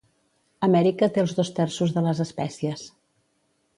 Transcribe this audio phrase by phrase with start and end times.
[0.67, 2.87] Amèrica té els dos terços de les espècies.